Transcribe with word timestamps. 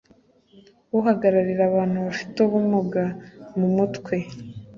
uhagararira 0.97 1.63
abantu 1.69 1.97
bafite 2.07 2.37
ubumuga 2.45 3.03
mu 3.57 3.67
Mutwe 3.75 4.15